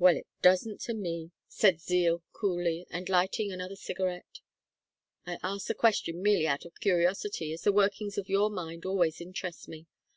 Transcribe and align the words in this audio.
"Well, 0.00 0.16
it 0.16 0.26
doesn't 0.42 0.80
to 0.80 0.92
me," 0.92 1.30
said 1.46 1.80
Zeal, 1.80 2.24
coolly, 2.32 2.84
and 2.90 3.08
lighting 3.08 3.52
another 3.52 3.76
cigarette. 3.76 4.40
"I 5.24 5.38
asked 5.40 5.68
the 5.68 5.74
question 5.76 6.20
merely 6.20 6.48
out 6.48 6.64
of 6.64 6.80
curiosity, 6.80 7.52
as 7.52 7.62
the 7.62 7.70
workings 7.70 8.18
of 8.18 8.28
your 8.28 8.50
mind 8.50 8.84
always 8.84 9.20
interest 9.20 9.68
me. 9.68 9.86